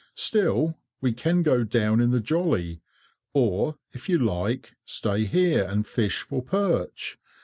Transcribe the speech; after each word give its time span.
Still, 0.17 0.79
we 0.99 1.13
can 1.13 1.43
go 1.43 1.63
down 1.63 2.01
in 2.01 2.09
the 2.09 2.19
jolly, 2.19 2.81
or, 3.35 3.77
if 3.91 4.09
you 4.09 4.17
like, 4.17 4.75
stay 4.83 5.25
here, 5.25 5.61
and 5.63 5.85
fish 5.85 6.21
for 6.23 6.41
perch. 6.41 7.19